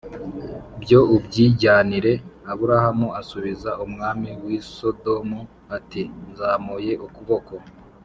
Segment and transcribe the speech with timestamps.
[0.81, 2.13] Byo ubyijyanire
[2.51, 5.39] aburamu asubiza umwami w i sodomu
[5.77, 7.53] ati nzamuye ukuboko